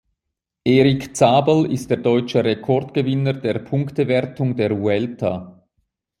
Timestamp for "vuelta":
4.71-5.63